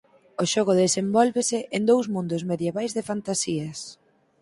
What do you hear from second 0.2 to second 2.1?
O xogo desenvólvese en dous